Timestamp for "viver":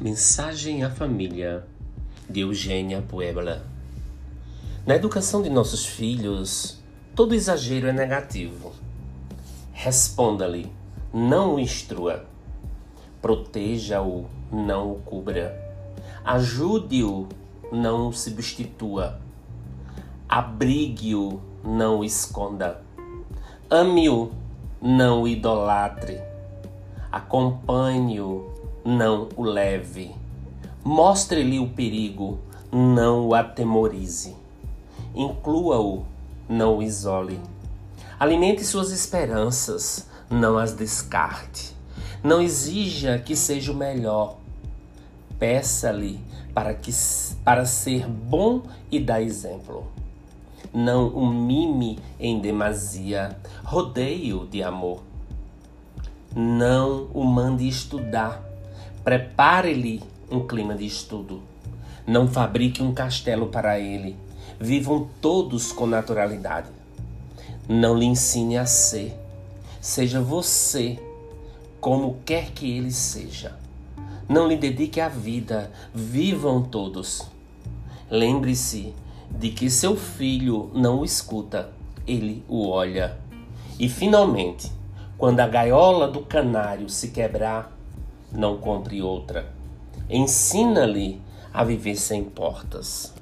91.64-91.96